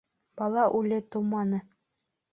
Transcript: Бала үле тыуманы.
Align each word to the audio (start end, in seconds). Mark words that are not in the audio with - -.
Бала 0.39 0.63
үле 0.79 0.99
тыуманы. 1.15 1.63